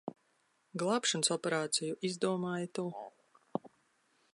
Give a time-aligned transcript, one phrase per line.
[0.83, 2.91] Glābšanas operāciju izdomāji tu.